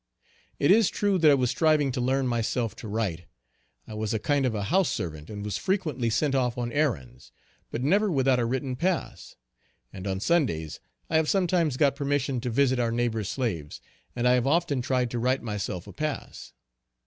It 0.57 0.71
is 0.71 0.89
true 0.89 1.19
that 1.19 1.29
I 1.29 1.35
was 1.35 1.51
striving 1.51 1.91
to 1.91 2.01
learn 2.01 2.25
myself 2.27 2.75
to 2.77 2.87
write. 2.87 3.27
I 3.87 3.93
was 3.93 4.15
a 4.15 4.19
kind 4.19 4.47
of 4.47 4.55
a 4.55 4.63
house 4.63 4.89
servant 4.89 5.29
and 5.29 5.45
was 5.45 5.59
frequently 5.59 6.09
sent 6.09 6.33
off 6.33 6.57
on 6.57 6.71
errands, 6.71 7.31
but 7.69 7.83
never 7.83 8.09
without 8.11 8.39
a 8.39 8.45
written 8.47 8.75
pass; 8.75 9.35
and 9.93 10.07
on 10.07 10.19
Sundays 10.19 10.79
I 11.07 11.17
have 11.17 11.29
sometimes 11.29 11.77
got 11.77 11.95
permission 11.95 12.41
to 12.41 12.49
visit 12.49 12.79
our 12.79 12.91
neighbor's 12.91 13.29
slaves, 13.29 13.79
and 14.15 14.27
I 14.27 14.31
have 14.33 14.47
often 14.47 14.81
tried 14.81 15.11
to 15.11 15.19
write 15.19 15.43
myself 15.43 15.85
a 15.85 15.93
pass. 15.93 16.53